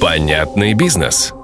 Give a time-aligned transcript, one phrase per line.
[0.00, 1.34] Понятный бизнес.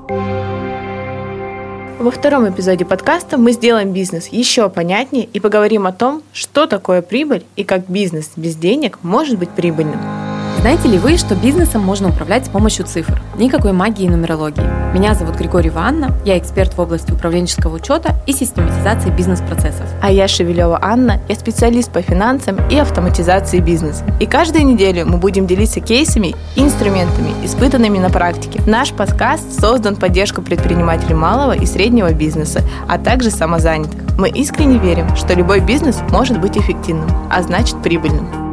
[1.98, 7.02] Во втором эпизоде подкаста мы сделаем бизнес еще понятнее и поговорим о том, что такое
[7.02, 10.15] прибыль и как бизнес без денег может быть прибыльным.
[10.60, 13.20] Знаете ли вы, что бизнесом можно управлять с помощью цифр?
[13.36, 14.64] Никакой магии и нумерологии.
[14.94, 19.86] Меня зовут Григорий Анна, я эксперт в области управленческого учета и систематизации бизнес-процессов.
[20.02, 24.04] А я Шевелева Анна, я специалист по финансам и автоматизации бизнеса.
[24.18, 28.60] И каждую неделю мы будем делиться кейсами и инструментами, испытанными на практике.
[28.66, 34.00] Наш подкаст создан в поддержку предпринимателей малого и среднего бизнеса, а также самозанятых.
[34.18, 38.45] Мы искренне верим, что любой бизнес может быть эффективным, а значит прибыльным.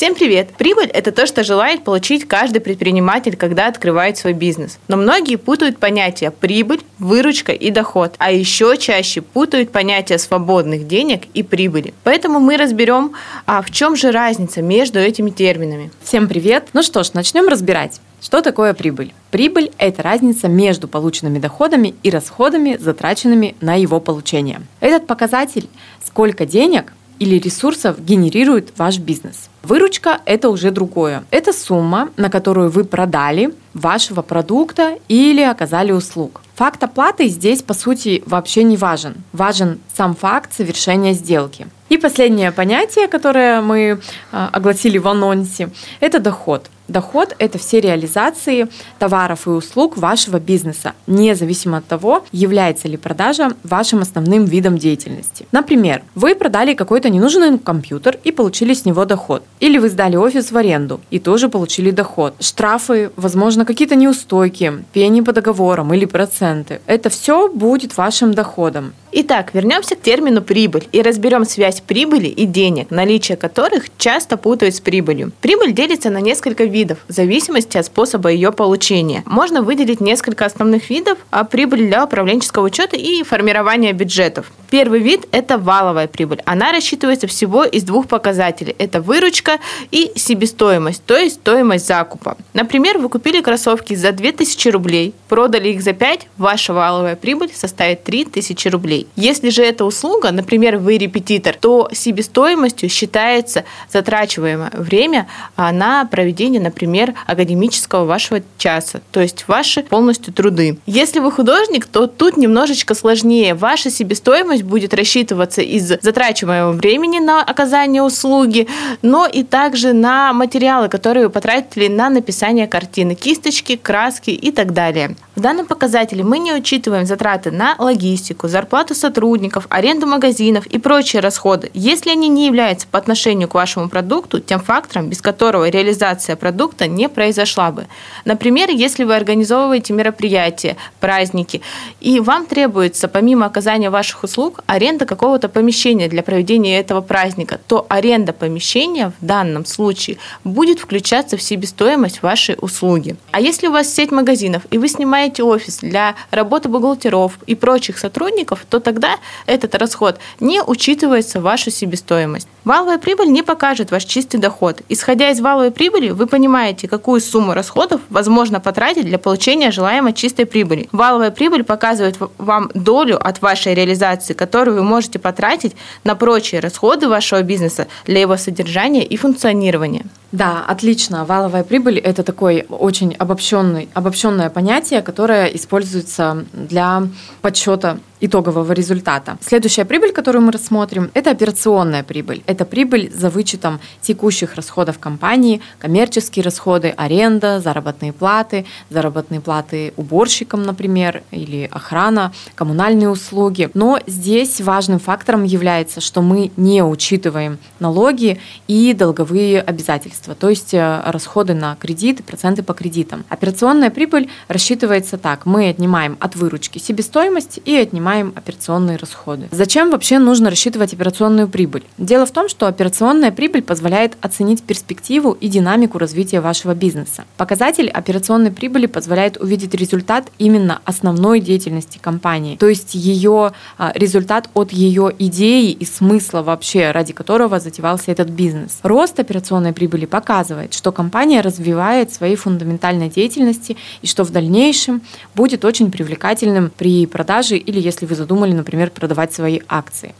[0.00, 0.48] Всем привет!
[0.56, 4.78] Прибыль– это то, что желает получить каждый предприниматель, когда открывает свой бизнес.
[4.88, 11.24] Но многие путают понятия прибыль, выручка и доход, а еще чаще путают понятия свободных денег
[11.34, 11.92] и прибыли.
[12.02, 13.12] Поэтому мы разберем,
[13.44, 15.90] а в чем же разница между этими терминами.
[16.02, 16.68] Всем привет!
[16.72, 18.00] Ну что ж, начнем разбирать.
[18.22, 19.12] Что такое прибыль?
[19.30, 24.62] Прибыль– это разница между полученными доходами и расходами, затраченными на его получение.
[24.80, 25.68] Этот показатель–
[26.02, 29.48] сколько денег или ресурсов генерирует ваш бизнес.
[29.62, 31.22] Выручка– это уже другое.
[31.30, 36.40] Это сумма, на которую вы продали вашего продукта или оказали услуг.
[36.60, 39.14] Факт оплаты здесь, по сути, вообще не важен.
[39.32, 41.66] Важен сам факт совершения сделки.
[41.88, 43.98] И последнее понятие, которое мы
[44.30, 46.70] а, огласили в анонсе, это доход.
[46.90, 48.66] Доход– это все реализации
[48.98, 55.46] товаров и услуг вашего бизнеса, независимо от того, является ли продажа вашим основным видом деятельности.
[55.52, 59.44] Например, вы продали какой-то ненужный компьютер и получили с него доход.
[59.60, 62.34] Или вы сдали офис в аренду и тоже получили доход.
[62.40, 66.06] Штрафы, возможно, какие-то неустойки, пени по договорам или
[66.50, 66.80] проценты.
[66.86, 68.92] Это все будет вашим доходом.
[69.12, 74.76] Итак, вернемся к термину прибыль и разберем связь прибыли и денег, наличие которых часто путают
[74.76, 75.32] с прибылью.
[75.40, 79.22] Прибыль делится на несколько видов в зависимости от способа ее получения.
[79.26, 84.52] Можно выделить несколько основных видов, а прибыль для управленческого учета и формирования бюджетов.
[84.70, 86.40] Первый вид– это валовая прибыль.
[86.44, 88.76] Она рассчитывается всего из двух показателей.
[88.78, 89.58] Это выручка
[89.90, 92.36] и себестоимость, то есть стоимость закупа.
[92.54, 98.04] Например, вы купили кроссовки за 2000 рублей, продали их за 5, ваша валовая прибыль составит
[98.04, 99.08] 3000 рублей.
[99.16, 105.26] Если же это услуга, например, вы репетитор, то себестоимостью считается затрачиваемое время
[105.56, 110.78] а, на проведение, например, академического вашего часа, то есть ваши полностью труды.
[110.86, 113.54] Если вы художник, то тут немножечко сложнее.
[113.54, 118.68] Ваша себестоимость будет рассчитываться из затрачиваемого времени на оказание услуги,
[119.02, 124.72] но и также на материалы, которые вы потратили на написание картины, кисточки, краски и так
[124.72, 125.16] далее.
[125.40, 131.22] В данном показателе мы не учитываем затраты на логистику, зарплату сотрудников, аренду магазинов и прочие
[131.22, 136.36] расходы, если они не являются по отношению к вашему продукту тем фактором, без которого реализация
[136.36, 137.86] продукта не произошла бы.
[138.26, 141.62] Например, если вы организовываете мероприятия, праздники,
[142.00, 147.86] и вам требуется помимо оказания ваших услуг аренда какого-то помещения для проведения этого праздника, то
[147.88, 153.16] аренда помещения в данном случае будет включаться в себестоимость вашей услуги.
[153.30, 157.54] А если у вас сеть магазинов и вы снимаете нанимаете офис для работы бухгалтеров и
[157.54, 162.48] прочих сотрудников, то тогда этот расход не учитывается в вашу себестоимость.
[162.64, 164.82] Валовая прибыль не покажет ваш чистый доход.
[164.88, 170.44] Исходя из валовой прибыли, вы понимаете, какую сумму расходов возможно потратить для получения желаемой чистой
[170.44, 170.88] прибыли.
[170.92, 175.74] Валовая прибыль показывает вам долю от вашей реализации, которую вы можете потратить
[176.04, 180.04] на прочие расходы вашего бизнеса для его содержания и функционирования.
[180.32, 181.24] Да, отлично.
[181.24, 187.02] Валовая прибыль– это такой очень обобщенный, обобщенное понятие, которое используется для
[187.42, 189.38] подсчета итогового результата.
[189.40, 192.42] Следующая прибыль, которую мы рассмотрим, это операционная прибыль.
[192.46, 200.62] Это прибыль за вычетом текущих расходов компании, коммерческие расходы, аренда, заработные платы, заработные платы уборщикам,
[200.62, 203.70] например, или охрана, коммунальные услуги.
[203.74, 208.38] Но здесь важным фактором является, что мы не учитываем налоги
[208.68, 213.24] и долговые обязательства, то есть э, расходы на кредиты, проценты по кредитам.
[213.28, 215.46] Операционная прибыль рассчитывается так.
[215.46, 219.48] Мы отнимаем от выручки себестоимость и отнимаем операционные расходы.
[219.50, 221.84] Зачем вообще нужно рассчитывать операционную прибыль?
[221.98, 227.24] Дело в том, что операционная прибыль позволяет оценить перспективу и динамику развития вашего бизнеса.
[227.36, 234.50] Показатель операционной прибыли позволяет увидеть результат именно основной деятельности компании, то есть ее а, результат
[234.54, 238.78] от ее идеи и смысла вообще, ради которого затевался этот бизнес.
[238.82, 245.02] Рост операционной прибыли показывает, что компания развивает свои фундаментальные деятельности и что в дальнейшем будущем
[245.34, 250.14] будет очень привлекательным при продаже или если вы задумали, например, продавать свои акции.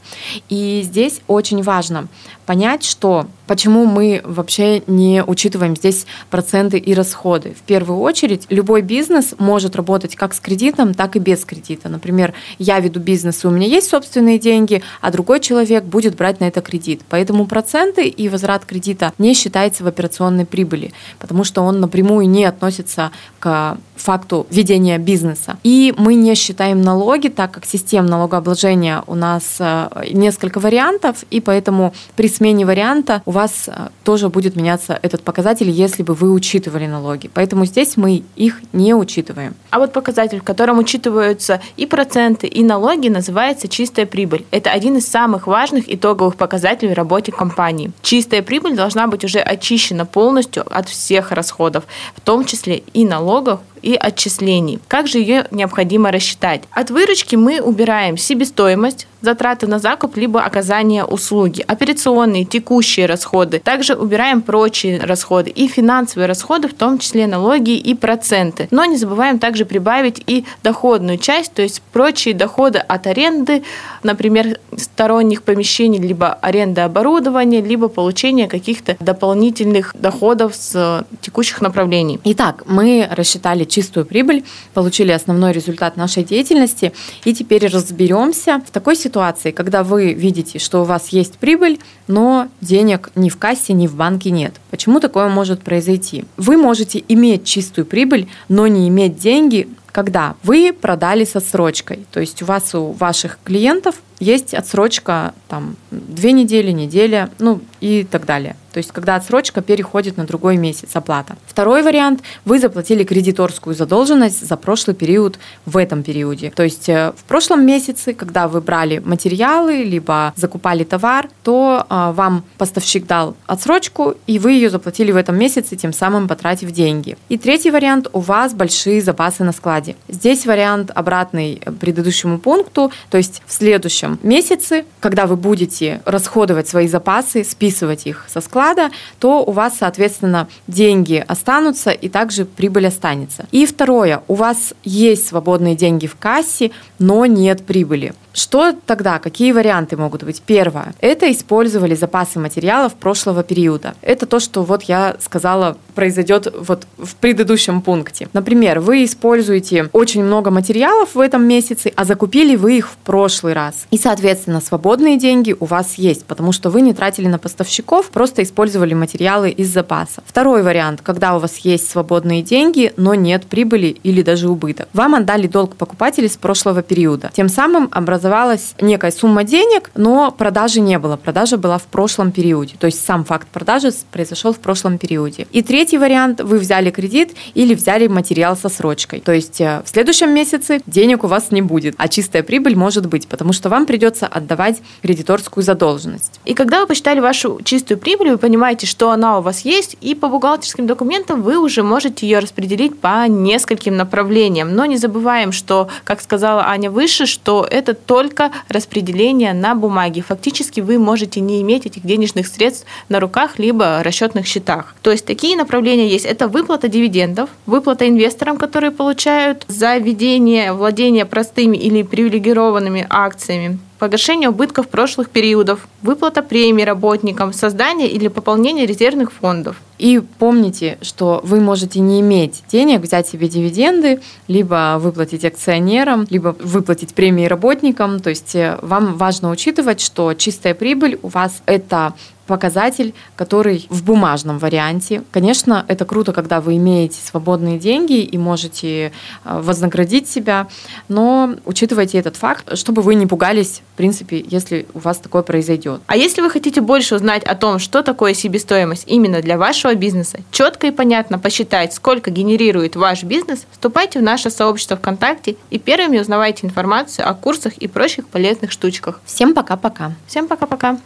[0.48, 2.08] И здесь очень важно
[2.46, 7.54] понять, что почему мы вообще не учитываем здесь проценты и расходы.
[7.54, 11.88] В первую очередь, любой бизнес может работать как с кредитом, так и без кредита.
[11.88, 16.40] Например, я веду бизнес, и у меня есть собственные деньги, а другой человек будет брать
[16.40, 17.02] на это кредит.
[17.08, 22.44] Поэтому проценты и возврат кредита не считается в операционной прибыли, потому что он напрямую не
[22.44, 25.56] относится к факту ведения бизнеса.
[25.62, 31.40] И мы не считаем налоги, так как систем налогообложения у нас э, несколько вариантов, и
[31.40, 36.30] поэтому при смене варианта у вас э, тоже будет меняться этот показатель, если бы вы
[36.30, 37.30] учитывали налоги.
[37.32, 39.54] Поэтому здесь мы их не учитываем.
[39.70, 44.44] А вот показатель, в котором учитываются и проценты, и налоги, называется чистая прибыль.
[44.50, 47.92] Это один из самых важных итоговых показателей в работе компании.
[48.02, 51.84] Чистая прибыль должна быть уже очищена полностью от всех расходов,
[52.14, 54.78] в том числе и налогов, и отчислений.
[54.88, 56.62] Как же ее необходимо рассчитать?
[56.70, 63.58] От выручки мы убираем себестоимость, затраты на закуп либо оказание услуги, операционные, текущие расходы.
[63.58, 68.68] Также убираем прочие расходы и финансовые расходы, в том числе налоги и проценты.
[68.70, 73.62] Но не забываем также прибавить и доходную часть, то есть прочие доходы от аренды,
[74.02, 82.20] например, сторонних помещений, либо аренда оборудования, либо получение каких-то дополнительных доходов с текущих направлений.
[82.24, 84.44] Итак, мы рассчитали чистую прибыль,
[84.74, 86.92] получили основной результат нашей деятельности,
[87.24, 92.48] и теперь разберемся в такой ситуации, когда вы видите, что у вас есть прибыль, но
[92.60, 94.54] денег ни в кассе, ни в банке нет.
[94.70, 96.24] Почему такое может произойти?
[96.36, 102.06] Вы можете иметь чистую прибыль, но не иметь деньги, когда вы продали с отсрочкой.
[102.12, 108.04] То есть у вас, у ваших клиентов есть отсрочка там две недели, неделя, ну и
[108.04, 108.56] так далее.
[108.72, 111.36] То есть, когда отсрочка переходит на другой месяц оплата.
[111.46, 116.52] Второй вариант– вы заплатили кредиторскую задолженность за прошлый период в этом периоде.
[116.54, 122.12] То есть, э, в прошлом месяце, когда вы брали материалы, либо закупали товар, то а,
[122.12, 127.16] вам поставщик дал отсрочку, и вы ее заплатили в этом месяце, тем самым потратив деньги.
[127.28, 129.96] И третий вариант– у вас большие запасы на складе.
[130.08, 136.68] Здесь вариант обратный предыдущему пункту, то есть в следующем следующем месяце, когда вы будете расходовать
[136.68, 142.86] свои запасы, списывать их со склада, то у вас, соответственно, деньги останутся и также прибыль
[142.86, 143.46] останется.
[143.52, 148.14] И второе, у вас есть свободные деньги в кассе, но нет прибыли.
[148.32, 149.18] Что тогда?
[149.18, 150.42] Какие варианты могут быть?
[150.42, 150.94] Первое.
[151.00, 153.94] Это использовали запасы материалов прошлого периода.
[154.02, 158.28] Это то, что вот я сказала произойдет вот в предыдущем пункте.
[158.32, 163.52] Например, вы используете очень много материалов в этом месяце, а закупили вы их в прошлый
[163.52, 163.86] раз.
[163.90, 168.42] И, соответственно, свободные деньги у вас есть, потому что вы не тратили на поставщиков, просто
[168.42, 170.22] использовали материалы из запаса.
[170.24, 174.88] Второй вариант, когда у вас есть свободные деньги, но нет прибыли или даже убыток.
[174.94, 177.30] Вам отдали долг покупателей с прошлого периода.
[177.34, 181.16] Тем самым образовали образовалась некая сумма денег, но продажи не было.
[181.16, 182.74] Продажа была в прошлом периоде.
[182.78, 185.46] То есть сам факт продажи произошел в прошлом периоде.
[185.50, 189.20] И третий вариант, вы взяли кредит или взяли материал со срочкой.
[189.20, 193.06] То есть э, в следующем месяце денег у вас не будет, а чистая прибыль может
[193.06, 196.40] быть, потому что вам придется отдавать кредиторскую задолженность.
[196.44, 200.14] И когда вы посчитали вашу чистую прибыль, вы понимаете, что она у вас есть, и
[200.14, 204.74] по бухгалтерским документам вы уже можете ее распределить по нескольким направлениям.
[204.74, 210.20] Но не забываем, что, как сказала Аня выше, что это только распределение на бумаге.
[210.20, 214.96] Фактически вы можете не иметь этих денежных средств на руках либо расчетных счетах.
[215.02, 216.24] То есть такие направления есть.
[216.24, 224.48] Это выплата дивидендов, выплата инвесторам, которые получают за ведение владения простыми или привилегированными акциями, погашение
[224.48, 229.76] убытков прошлых периодов, выплата премий работникам, создание или пополнение резервных фондов.
[230.00, 236.56] И помните, что вы можете не иметь денег, взять себе дивиденды, либо выплатить акционерам, либо
[236.58, 238.20] выплатить премии работникам.
[238.20, 242.14] То есть э, вам важно учитывать, что чистая прибыль у вас это
[242.50, 245.22] показатель, который в бумажном варианте.
[245.30, 249.10] Конечно, это круто, когда вы имеете свободные деньги и можете э,
[249.44, 250.66] вознаградить себя,
[251.06, 256.00] но учитывайте этот факт, чтобы вы не пугались, в принципе, если у вас такое произойдет.
[256.08, 259.56] А если вы хотите больше узнать о том, что такое себестоимость именно для
[259.90, 265.56] вашего бизнеса, четко и понятно посчитать, сколько генерирует ваш бизнес, вступайте в наше сообщество ВКонтакте
[265.70, 269.20] и первыми узнавайте информацию о курсах и прочих полезных штучках.
[269.24, 270.12] Всем пока-пока.
[270.26, 270.98] Всем пока-пока.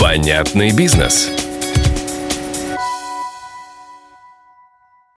[0.00, 1.47] Понятный бизнес.